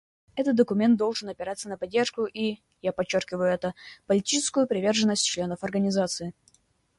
Этот 0.35 0.55
документ 0.55 0.97
должен 0.97 1.29
опираться 1.29 1.69
на 1.69 1.77
поддержку 1.77 2.25
и, 2.25 2.57
я 2.81 2.91
подчеркиваю 2.91 3.51
это, 3.53 3.75
политическую 4.07 4.65
приверженность 4.65 5.27
членов 5.27 5.63
Организации. 5.63 6.33